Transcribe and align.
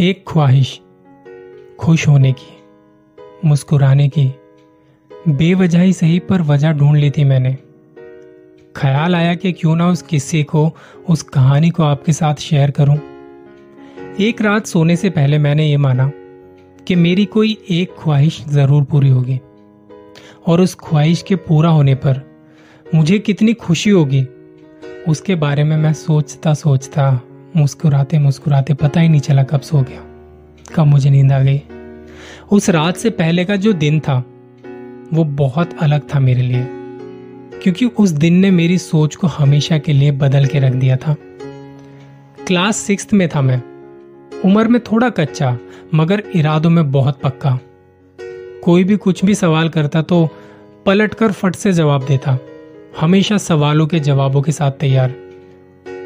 एक 0.00 0.24
ख्वाहिश 0.28 0.80
खुश 1.80 2.08
होने 2.08 2.32
की, 2.32 3.48
मुस्कुराने 3.48 4.08
की, 4.08 4.26
बेवजह 5.28 5.92
सही 5.92 6.18
पर 6.18 6.42
वजह 6.42 6.72
ढूंढ 6.72 6.96
ली 6.96 7.10
थी 7.10 7.24
मैंने। 7.24 7.56
ख्याल 8.76 9.14
आया 9.14 9.34
कि 9.34 9.52
क्यों 9.52 9.76
ना 9.76 9.88
उस 9.88 10.02
किस्से 10.02 10.42
को, 10.42 10.72
उस 11.08 11.22
कहानी 11.22 11.70
को 11.70 11.82
आपके 11.82 12.12
साथ 12.12 12.34
शेयर 12.34 12.70
करूँ। 12.70 12.96
एक 14.20 14.42
रात 14.42 14.66
सोने 14.66 14.96
से 14.96 15.10
पहले 15.10 15.38
मैंने 15.38 15.66
ये 15.66 15.76
माना 15.76 16.10
कि 16.86 16.94
मेरी 16.94 17.24
कोई 17.24 17.58
एक 17.70 17.94
ख्वाहिश 17.98 18.44
ज़रूर 18.48 18.84
पूरी 18.84 19.08
होगी 19.08 19.40
और 20.46 20.60
उस 20.60 20.74
ख्वाहिश 20.74 21.22
के 21.22 21.36
पूरा 21.36 21.70
होने 21.70 21.94
पर 21.94 22.20
मुझे 22.94 23.18
कितनी 23.18 23.54
खुशी 23.54 23.90
होगी, 23.90 24.26
उसके 25.08 25.34
बारे 25.34 25.64
में 25.64 25.76
मैं 25.76 25.92
सोचता 25.92 26.54
सोचता 26.54 27.20
मुस्कुराते 27.56 28.18
मुस्कुराते 28.18 28.74
पता 28.74 29.00
ही 29.00 29.08
नहीं 29.08 29.20
चला 29.20 29.42
कब 29.42 29.60
सो 29.60 29.78
गया। 29.78 30.00
कब 30.74 30.86
मुझे 30.86 31.10
नींद 31.10 31.32
आ 31.32 31.40
गई। 31.40 31.62
उस 32.52 32.70
रात 32.70 32.96
से 32.96 33.10
पहले 33.10 33.44
का 33.44 33.56
जो 33.56 33.72
दिन 33.72 34.00
था, 34.00 34.24
वो 35.12 35.24
बहुत 35.24 35.70
अलग 35.80 36.00
था 36.14 36.20
मेरे 36.20 36.42
लिए। 36.42 36.68
क्योंकि 37.62 37.86
उस 37.86 38.10
दिन 38.10 38.34
ने 38.34 38.50
मेरी 38.50 38.78
सोच 38.78 39.16
को 39.16 39.26
हमेशा 39.26 39.78
के 39.78 39.92
लिए 39.92 40.10
बदल 40.10 40.46
के 40.46 40.58
रख 40.58 40.72
दिया 40.72 40.96
था। 40.96 41.16
क्लास 42.46 42.76
सिक्स 42.76 43.12
में 43.12 43.28
था 43.28 43.42
मैं। 43.42 43.62
उम्र 44.44 44.68
में 44.68 44.80
थोड़ा 44.80 45.10
कच्चा, 45.10 45.58
मगर 45.94 46.24
इरादों 46.34 46.70
में 46.70 46.92
बहुत 46.92 47.20
पक्का। 47.20 47.58
कोई 48.64 48.84
भी 48.84 48.96
कुछ 48.96 49.24
भी 49.24 49.34
सवाल 49.34 49.68
करता 49.68 50.02
तो 50.02 50.28
पलटकर 50.86 51.32
फट 51.32 51.54
से 51.54 51.72
जवाब 51.72 52.06
देता। 52.06 52.38
हमेशा 53.00 53.38
सवालों 53.38 53.86
के 53.86 54.00
जवाबों 54.00 54.42
के 54.42 54.52
साथ 54.52 54.70
तैयार। 54.70 55.14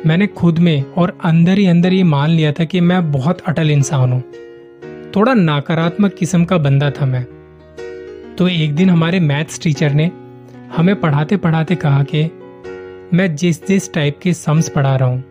मैंने 0.07 0.27
खुद 0.27 0.59
में 0.59 0.85
और 0.93 1.19
अंदर 1.25 1.59
ही 1.59 1.67
अंदर 1.67 1.93
ये 1.93 2.03
मान 2.03 2.31
लिया 2.31 2.53
था 2.53 2.65
कि 2.65 2.81
मैं 2.81 3.13
बहुत 3.13 3.41
अटल 3.41 3.71
इंसान 3.71 4.13
हूँ। 4.13 4.23
थोड़ा 5.17 5.35
नकारात्मक 5.35 6.15
किस्म 6.15 6.45
का 6.45 6.59
बंदा 6.59 6.91
था 6.91 7.07
मैं। 7.07 7.25
तो 8.39 8.49
एक 8.49 8.75
दिन 8.75 8.91
हमारे 8.91 9.21
मैथ्स 9.21 9.61
टीचर 9.63 9.93
ने 9.93 10.11
हमें 10.77 11.01
पढ़ाते 11.01 11.37
पढ़ाते 11.37 11.75
कहा 11.75 12.03
कि 12.03 12.25
मैं 13.15 13.37
जिस 13.37 13.67
जिस 13.67 13.93
टाइप 13.93 14.19
के 14.23 14.33
सम्स 14.33 14.69
पढ़ा 14.69 14.97
रहा 14.97 15.09
हूँ 15.09 15.25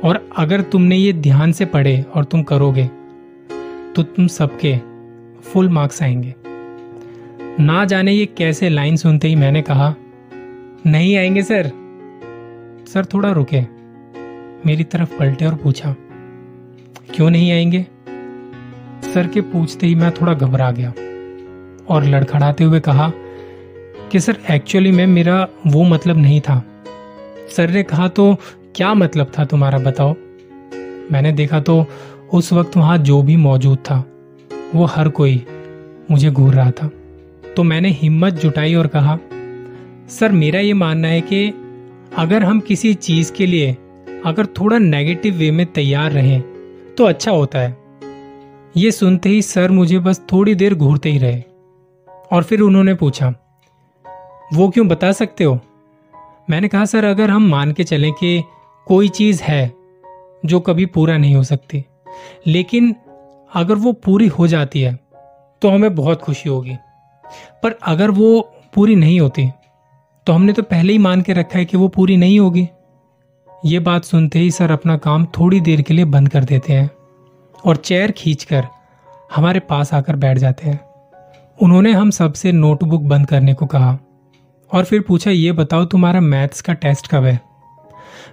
और 0.00 0.30
अगर 0.36 0.60
तुमने 0.60 0.96
ये 0.96 1.12
ध्यान 1.12 1.52
से 1.52 1.64
पढ़े 1.64 2.04
और 2.14 2.24
तुम 2.24 2.42
करोगे 2.42 2.90
तो 3.96 4.02
तुम 4.02 4.26
सबके 4.26 4.78
फुल 5.42 5.68
मार्क्स 5.68 6.02
आएँगे। 6.02 6.34
ना 7.62 7.84
जाने 7.84 8.12
ये 8.12 8.26
कैसे 8.26 8.68
लाइन 8.68 8.96
सुनते 8.96 9.28
ही 9.28 9.34
मैंने 9.36 9.62
कहा, 9.62 9.94
नहीं 10.86 11.16
आएँगे, 11.16 11.42
सर। 11.42 11.70
सर, 12.88 13.04
थोड़ा 13.04 13.30
रुके। 13.30 13.81
मेरी 14.66 14.84
तरफ़ 14.84 15.18
पलटे 15.18 15.44
और 15.44 15.54
पूछा, 15.54 15.94
क्यों 17.14 17.30
नहीं 17.30 17.52
आएँगे? 17.52 17.86
सर 19.14 19.26
के 19.26 19.40
पूछते 19.40 19.86
ही 19.86 19.94
मैं 19.94 20.10
थोड़ा 20.10 20.34
घबरा 20.34 20.70
गया 20.70 20.90
और 21.88 22.04
लड़खड़ाते 22.04 22.64
हुए 22.64 22.80
कहा, 22.80 23.12
कि 24.12 24.20
सर 24.20 24.36
एक्चुअली 24.50 24.90
में, 24.90 25.06
मेरा 25.06 25.48
वो 25.66 25.84
मतलब 25.84 26.18
नहीं 26.18 26.40
था। 26.40 26.64
सर 27.56 27.70
ने 27.70 27.82
कहा 27.82 28.08
तो 28.08 28.36
क्या 28.76 28.94
मतलब 28.94 29.32
था 29.38 29.44
तुम्हारा, 29.44 29.78
बताओ? 29.78 30.14
मैंने 31.12 31.32
देखा 31.32 31.60
तो 31.60 31.86
उस 32.32 32.52
वक्त 32.52 32.76
वहाँ 32.76 32.98
जो 32.98 33.22
भी 33.22 33.36
मौजूद 33.36 33.78
था, 33.78 34.04
वो 34.74 34.84
हर 34.84 35.08
कोई 35.08 35.46
मुझे 36.10 36.30
घूर 36.30 36.54
रहा 36.54 36.70
था। 36.70 36.90
तो 37.56 37.62
मैंने 37.62 37.88
हिम्मत 37.88 38.32
जुटाई 38.32 38.74
और 38.74 38.86
कहा, 38.86 39.18
सर, 40.08 40.32
मेरा 40.32 40.60
ये 40.60 40.72
मानना 40.72 41.08
है 41.08 41.20
कि 41.20 41.54
अगर 42.16 42.42
हम 42.42 42.60
किसी 42.60 42.94
चीज़ 42.94 43.32
के 43.32 43.46
लिए 43.46 43.76
अगर 44.26 44.46
थोड़ा 44.46 44.78
नेगेटिव 44.78 45.34
वे 45.34 45.50
में 45.50 45.64
तैयार 45.66 46.10
रहें 46.12 46.40
तो 46.98 47.04
अच्छा 47.04 47.30
होता 47.30 47.58
है। 47.58 47.76
ये 48.76 48.90
सुनते 48.90 49.28
ही 49.28 49.42
सर 49.42 49.70
मुझे 49.70 49.98
बस 49.98 50.20
थोड़ी 50.32 50.54
देर 50.54 50.74
घूरते 50.74 51.10
ही 51.10 51.18
रहे। 51.18 51.42
और 52.32 52.42
फिर 52.42 52.60
उन्होंने 52.60 52.94
पूछा, 52.94 53.28
वो 54.54 54.68
क्यों 54.68 54.86
बता 54.88 55.12
सकते 55.12 55.44
हो? 55.44 55.58
मैंने 56.50 56.68
कहा, 56.68 56.84
सर, 56.84 57.04
अगर 57.04 57.30
हम 57.30 57.48
मान 57.48 57.72
के 57.72 57.84
चलें 57.84 58.12
कि 58.12 58.42
कोई 58.86 59.08
चीज़ 59.08 59.42
है 59.42 59.72
जो 60.44 60.60
कभी 60.60 60.86
पूरा 60.86 61.16
नहीं 61.16 61.34
हो 61.34 61.42
सकती, 61.44 61.84
लेकिन 62.46 62.94
अगर 63.54 63.74
वो 63.74 63.92
पूरी 63.92 64.26
हो 64.28 64.46
जाती 64.46 64.80
है 64.80 64.98
तो 65.62 65.68
हमें 65.68 65.94
बहुत 65.94 66.22
खुशी 66.22 66.48
होगी। 66.48 66.76
पर 67.62 67.78
अगर 67.82 68.10
वो 68.10 68.40
पूरी 68.74 68.94
नहीं 68.96 69.20
होती 69.20 69.48
तो 70.26 70.32
हमने 70.32 70.52
तो 70.52 70.62
पहले 70.62 70.92
ही 70.92 70.98
मान 70.98 71.22
के 71.22 71.32
रखा 71.32 71.58
है 71.58 71.64
कि 71.64 71.76
वो 71.76 71.88
पूरी 71.88 72.16
नहीं 72.16 72.38
होगी। 72.40 72.68
ये 73.64 73.78
बात 73.78 74.04
सुनते 74.04 74.38
ही 74.38 74.50
सर 74.50 74.70
अपना 74.70 74.96
काम 74.96 75.24
थोड़ी 75.38 75.60
देर 75.60 75.80
के 75.82 75.94
लिए 75.94 76.04
बंद 76.04 76.28
कर 76.28 76.44
देते 76.44 76.72
हैं 76.72 76.90
और 77.64 77.76
चेयर 77.76 78.10
खींचकर 78.10 78.64
हमारे 79.34 79.60
पास 79.60 79.92
आकर 79.94 80.16
बैठ 80.16 80.38
जाते 80.38 80.68
हैं। 80.68 80.78
उन्होंने 81.58 81.92
हम 81.92 82.10
सबसे 82.10 82.52
नोटबुक 82.52 83.02
बंद 83.02 83.26
करने 83.26 83.54
को 83.54 83.66
कहा 83.66 83.98
और 84.70 84.84
फिर 84.84 85.00
पूछा, 85.00 85.30
ये 85.30 85.52
बताओ 85.52 85.84
तुम्हारा 85.84 86.20
मैथ्स 86.20 86.60
का 86.60 86.72
टेस्ट 86.72 87.08
कब 87.08 87.24
है? 87.24 87.40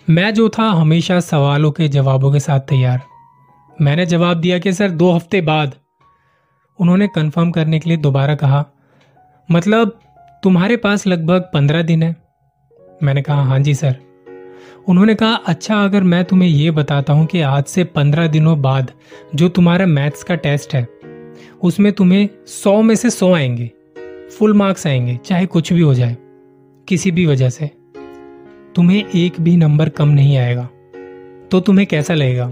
मैं 0.09 0.33
जो 0.33 0.49
था 0.49 0.63
हमेशा 0.63 1.19
सवालों 1.19 1.71
के 1.71 1.87
जवाबों 1.87 2.31
के 2.33 2.39
साथ 2.39 2.59
तैयार। 2.59 3.01
मैंने 3.81 4.05
जवाब 4.05 4.37
दिया 4.37 4.59
कि 4.59 4.73
सर 4.73 4.91
दो 4.91 5.11
हफ़्ते 5.11 5.41
बाद। 5.41 5.75
उन्होंने 6.79 7.07
कंफर्म 7.07 7.51
करने 7.51 7.79
के 7.79 7.89
लिए 7.89 7.97
दोबारा 7.99 8.35
कहा 8.35 8.65
मतलब 9.49 9.99
तुम्हारे 10.43 10.77
पास 10.77 11.07
लगभग 11.07 11.49
पंद्रह 11.53 11.81
दिन 11.81 12.03
है? 12.03 12.15
मैंने 13.03 13.21
कहा 13.21 13.43
हाँ 13.43 13.59
जी 13.59 13.73
सर। 13.75 14.08
उन्होंने 14.87 15.15
कहा 15.15 15.33
अच्छा 15.47 15.83
अगर 15.83 16.03
मैं 16.03 16.23
तुम्हें 16.25 16.49
यह 16.49 16.71
बताता 16.71 17.13
हूँ 17.13 17.25
कि 17.25 17.41
आज 17.41 17.63
से 17.63 17.83
पंद्रह 17.83 18.27
दिनों 18.27 18.61
बाद 18.61 18.91
जो 19.35 19.49
तुम्हारा 19.49 19.85
मैथ्स 19.85 20.23
का 20.23 20.35
टेस्ट 20.35 20.75
है, 20.75 20.87
उसमें 21.63 21.91
तुम्हें 21.93 22.27
सौ 22.47 22.81
में 22.81 22.95
से 22.95 23.09
सौ 23.09 23.33
आएँगे, 23.33 23.71
फुल 24.29 24.53
मार्क्स 24.53 24.87
आएँगे, 24.87 25.19
चाहे 25.25 25.45
कुछ 25.45 25.73
भी 25.73 25.81
हो 25.81 25.93
जाए, 25.93 26.17
किसी 26.87 27.11
भी 27.11 27.25
वजह 27.25 27.49
से, 27.49 27.71
तुम्हें 28.75 29.03
एक 29.15 29.39
भी 29.41 29.57
नंबर 29.57 29.89
कम 29.89 30.09
नहीं 30.09 30.37
आएगा 30.37 30.69
तो 31.51 31.59
तुम्हें 31.59 31.87
कैसा 31.87 32.13
लगेगा? 32.13 32.51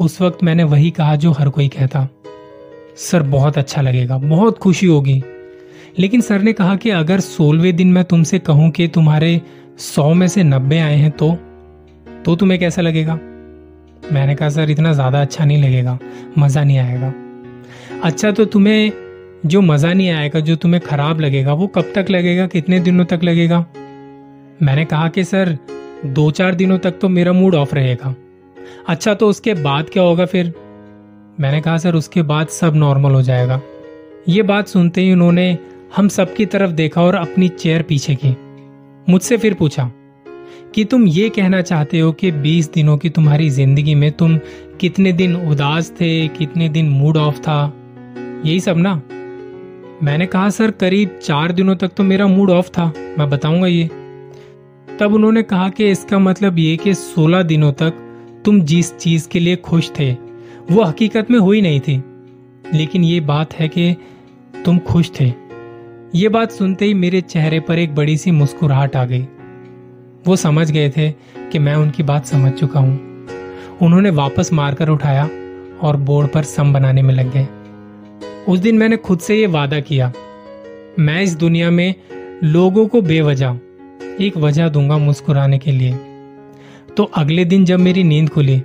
उस 0.00 0.20
वक्त 0.20 0.42
मैंने 0.44 0.64
वही 0.64 0.90
कहा 0.90 1.16
जो 1.16 1.30
हर 1.30 1.48
कोई 1.48 1.68
कहता, 1.68 2.08
सर, 2.96 3.22
बहुत 3.22 3.58
अच्छा 3.58 3.82
लगेगा, 3.82 4.18
बहुत 4.18 4.58
खुशी 4.58 4.86
होगी। 4.86 5.22
लेकिन 5.98 6.20
सर 6.20 6.42
ने 6.42 6.52
कहा 6.52 6.74
कि 6.76 6.90
अगर 6.90 7.20
सोलहवें 7.20 7.76
दिन 7.76 7.92
मैं 7.92 8.04
तुमसे 8.04 8.38
कहूँ 8.38 8.70
कि 8.70 8.88
तुम्हारे 8.88 9.40
सौ 9.78 10.14
में 10.14 10.28
से 10.28 10.42
नब्बे 10.42 10.78
आए 10.78 10.96
हैं 10.96 11.10
तो? 11.10 11.38
तो 12.24 12.36
तुम्हें 12.36 12.60
कैसा 12.60 12.82
लगेगा? 12.82 13.14
मैंने 14.12 14.34
कहा, 14.34 14.48
सर, 14.48 14.70
इतना 14.70 14.92
ज़्यादा 14.92 15.20
अच्छा 15.20 15.44
नहीं 15.44 15.62
लगेगा। 15.62 15.98
मज़ा 16.38 16.64
नहीं 16.64 16.78
आएगा। 16.78 17.14
अच्छा 18.02 18.30
तो 18.30 18.44
तुम्हें 18.44 18.92
जो 19.46 19.60
मज़ा 19.60 19.92
नहीं 19.92 20.10
आएगा, 20.10 20.40
जो 20.40 20.56
तुम्हें 20.56 20.82
खराब 20.82 21.20
लगेगा, 21.20 21.52
वो 21.52 21.66
कब 21.66 21.92
तक 21.94 22.06
लगेगा? 22.10 22.46
कितने 22.46 22.80
दिनों 22.80 23.04
तक 23.04 23.20
लगेगा? 23.24 23.66
मैंने 24.62 24.84
कहा 24.84 25.08
कि, 25.08 25.24
सर 25.24 25.58
दो 26.06 26.30
चार 26.30 26.54
दिनों 26.54 26.78
तक 26.78 26.90
तो 26.90 27.08
मेरा 27.08 27.32
मूड 27.32 27.54
ऑफ़ 27.54 27.74
रहेगा। 27.74 28.14
अच्छा 28.88 29.14
तो 29.14 29.28
उसके 29.28 29.54
बाद 29.54 29.90
क्या 29.90 30.02
होगा 30.02 30.26
फिर? 30.26 30.52
मैंने 31.40 31.60
कहा, 31.60 31.78
सर, 31.78 31.94
उसके 31.94 32.22
बाद 32.22 32.48
सब 32.48 32.74
नॉर्मल 32.74 33.10
हो 33.10 33.22
जाएगा। 33.22 33.60
ये 34.28 34.42
बात 34.42 34.68
सुनते 34.68 35.00
ही 35.00 35.12
उन्होंने 35.12 35.58
हम 35.96 36.08
सबकी 36.08 36.46
तरफ़ 36.46 36.70
देखा 36.70 37.02
और 37.02 37.14
अपनी 37.14 37.48
चेयर 37.48 37.82
पीछे 37.82 38.14
की। 38.14 38.36
मुझसे 39.10 39.36
फिर 39.36 39.54
पूछा, 39.54 39.90
कि 40.74 40.84
तुम 40.84 41.06
ये 41.06 41.28
कहना 41.28 41.60
चाहते 41.62 41.98
हो 42.00 42.12
कि 42.12 42.30
20 42.30 42.72
दिनों 42.72 42.96
की 42.98 43.10
तुम्हारी 43.10 43.50
ज़िंदगी 43.50 43.94
में 43.94 44.10
तुम 44.12 44.38
कितने 44.80 45.12
दिन 45.12 45.36
उदास 45.36 45.90
थे, 45.90 46.28
कितने 46.28 46.68
दिन 46.68 46.88
मूड 46.88 47.16
ऑफ़ 47.16 47.38
था? 47.38 47.72
यही 48.44 48.60
सब 48.60 48.76
ना? 48.78 48.94
मैंने 50.02 50.26
कहा, 50.26 50.50
सर, 50.50 50.70
करीब 50.70 51.18
चार 51.22 51.52
दिनों 51.52 51.76
तक 51.76 51.88
तो 51.88 52.02
मेरा 52.02 52.26
मूड 52.26 52.50
ऑफ़ 52.50 52.68
था, 52.68 52.92
मैं 53.18 53.30
बताऊँगा 53.30 53.66
ये। 53.66 53.86
तब 55.00 55.14
उन्होंने 55.14 55.42
कहा 55.42 55.68
कि 55.68 55.90
इसका 55.90 56.18
मतलब 56.18 56.58
ये 56.58 56.76
कि 56.76 56.94
16 56.94 57.42
दिनों 57.42 57.72
तक 57.72 58.02
तुम 58.44 58.60
जिस 58.60 58.96
चीज़ 58.96 59.28
के 59.28 59.40
लिए 59.40 59.56
खुश 59.56 59.90
थे, 59.98 60.12
वो 60.70 60.82
हकीकत 60.82 61.30
में 61.30 61.38
हुई 61.38 61.60
नहीं 61.60 61.80
थी। 61.80 62.02
लेकिन 62.74 63.04
ये 63.04 63.20
बात 63.20 63.54
है 63.54 63.68
कि 63.68 63.96
तुम 64.64 64.78
खुश 64.78 65.10
थे। 65.20 65.45
ये 66.16 66.28
बात 66.28 66.50
सुनते 66.50 66.84
ही 66.84 66.92
मेरे 66.94 67.20
चेहरे 67.20 67.58
पर 67.60 67.78
एक 67.78 67.94
बड़ी 67.94 68.16
सी 68.16 68.30
मुस्कुराहट 68.30 68.94
आ 68.96 69.04
गई। 69.04 69.20
वो 70.26 70.36
समझ 70.36 70.70
गए 70.70 70.88
थे 70.90 71.10
कि 71.52 71.58
मैं 71.58 71.74
उनकी 71.74 72.02
बात 72.02 72.26
समझ 72.26 72.52
चुका 72.52 72.80
हूँ। 72.80 73.26
उन्होंने 73.82 74.10
वापस 74.10 74.52
मारकर 74.52 74.88
उठाया 74.88 75.28
और 75.82 75.96
बोर्ड 75.96 76.28
पर 76.28 76.42
सम 76.42 76.72
बनाने 76.72 77.02
में 77.02 77.12
लग 77.14 77.32
गए। 77.32 77.46
उस 78.48 78.58
दिन 78.58 78.78
मैंने 78.78 78.96
खुद 78.96 79.18
से 79.18 79.36
ये 79.36 79.46
वादा 79.46 79.80
किया, 79.80 80.12
मैं 80.98 81.22
इस 81.22 81.34
दुनिया 81.34 81.70
में 81.70 81.94
लोगों 82.44 82.86
को 82.86 83.02
बेवजह, 83.02 83.58
एक 84.20 84.36
वजह 84.36 84.68
दूँगा 84.68 84.98
मुस्कुराने 84.98 85.58
के 85.58 85.72
लिए। 85.72 85.98
तो 86.96 87.04
अगले 87.04 87.44
दिन 87.44 87.64
जब 87.64 87.80
मेरी 87.80 88.04
नींद 88.04 88.28
खुली 88.28 88.58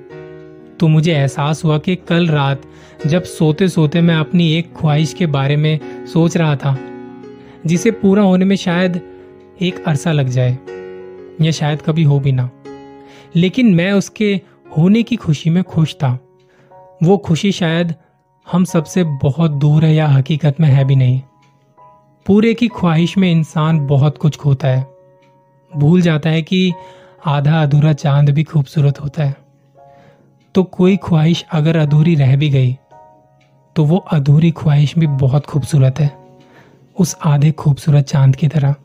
तो 0.80 0.88
मुझे 0.88 1.12
एहसास 1.14 1.64
हुआ 1.64 1.78
कि 1.78 1.96
कल 2.08 2.28
रात 2.28 2.62
जब 3.08 3.24
सोते 3.24 3.68
सोते 3.70 4.02
मैं 4.02 4.16
अपनी 4.16 4.52
एक 4.54 4.74
ख्वाहिश 4.78 5.14
के 5.14 5.26
बारे 5.28 5.56
में 5.56 5.80
सोच 6.14 6.38
रहा 6.38 6.56
था 6.56 6.78
जिसे 7.66 7.92
पूरा 7.92 8.24
होने 8.24 8.46
में 8.46 8.56
शायद 8.56 9.02
एक 9.62 9.84
अरसा 9.88 10.12
लग 10.12 10.28
जाए, 10.28 10.58
या 11.42 11.52
शायद 11.52 11.82
कभी 11.82 12.04
हो 12.04 12.20
भी 12.20 12.32
ना। 12.32 12.50
लेकिन 13.36 13.76
मैं 13.76 13.92
उसके 13.92 14.42
होने 14.78 15.04
की 15.04 15.16
खुशी 15.16 15.50
में 15.50 15.64
खुश 15.64 15.96
था। 15.96 16.20
वो 17.04 17.18
खुशी 17.18 17.52
शायद 17.52 17.96
हम 18.52 18.64
सबसे 18.64 19.04
बहुत 19.04 19.52
दूर 19.52 19.86
है 19.86 19.96
या 19.96 20.08
हकीकत 20.08 20.56
में 20.60 20.68
है 20.68 20.86
भी 20.86 20.96
नहीं। 20.96 21.22
पूरे 22.26 22.54
की 22.54 22.68
ख्वाहिश 22.68 23.18
में 23.18 23.32
इंसान 23.32 23.88
बहुत 23.88 24.18
कुछ 24.18 24.38
खोता 24.38 24.68
है। 24.68 24.88
भूल 25.76 26.02
जाता 26.02 26.30
है 26.30 26.42
कि 26.42 26.74
आधा 27.26 27.64
अधूरा 27.64 27.94
चाँद 27.94 28.30
भी 28.30 28.44
खूबसूरत 28.44 29.02
होता 29.02 29.24
है। 29.24 29.36
तो 30.56 30.64
कोई 30.64 30.98
ख्वाहिश 30.98 31.46
अगर 31.52 31.78
अधूरी 31.78 32.16
रह 32.16 32.36
भी 32.36 32.50
गई 32.50 32.78
तो 33.76 33.86
वो 33.86 33.98
अधूरी 33.98 34.52
ख्वाहिश 34.52 34.98
भी 34.98 35.08
बहुत 35.08 35.46
खूबसूरत 35.46 36.00
है। 36.00 36.21
उस 37.02 37.18
आधे 37.26 37.52
खूबसूरत 37.52 38.06
चाँद 38.06 38.36
की 38.36 38.48
तरह। 38.48 38.76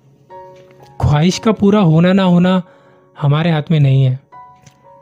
ख्वाहिश 1.00 1.38
का 1.38 1.52
पूरा 1.52 1.80
होना 1.80 2.12
ना 2.12 2.22
होना 2.22 2.62
हमारे 3.20 3.50
हाथ 3.50 3.62
में 3.70 3.80
नहीं 3.80 4.04
है। 4.04 4.20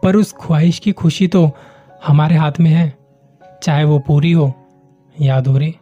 पर 0.03 0.17
उस 0.17 0.35
ख्वाहिश 0.41 0.79
की 0.79 0.93
खुशी 0.93 1.29
तो 1.29 1.51
हमारे 2.07 2.37
हाथ 2.37 2.53
में 2.61 2.71
है, 2.71 2.99
चाहे 3.63 3.85
वो 3.85 3.99
पूरी 3.99 4.33
हो 4.33 4.53
या 5.21 5.37
अधूरी। 5.37 5.75